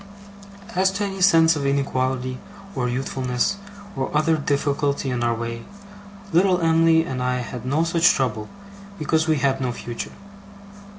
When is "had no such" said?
7.41-8.09